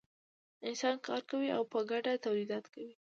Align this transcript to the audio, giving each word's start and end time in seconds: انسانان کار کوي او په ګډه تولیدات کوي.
انسانان 0.67 0.99
کار 1.07 1.21
کوي 1.29 1.49
او 1.57 1.63
په 1.71 1.79
ګډه 1.89 2.11
تولیدات 2.25 2.65
کوي. 2.73 2.93